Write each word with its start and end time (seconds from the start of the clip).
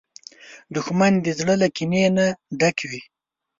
دښمن 0.75 1.13
د 1.25 1.27
زړه 1.39 1.55
له 1.61 1.67
کینې 1.75 2.05
نه 2.17 2.25
ډک 2.59 2.77
وي 2.89 3.01